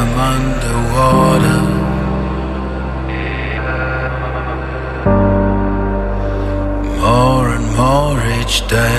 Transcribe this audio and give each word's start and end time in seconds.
I'm 0.00 0.16
underwater. 0.34 1.60
More 7.00 7.48
and 7.56 7.66
more 7.76 8.18
each 8.38 8.56
day. 8.68 8.98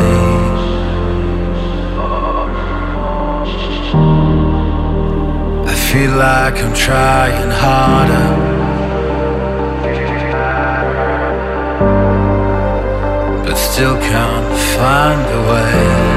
I 5.71 5.75
feel 5.89 6.11
like 6.27 6.57
I'm 6.63 6.73
trying 6.73 7.51
harder. 7.63 8.29
But 13.45 13.55
still 13.55 13.97
can't 14.11 14.53
find 14.75 15.21
a 15.37 15.41
way. 15.49 16.09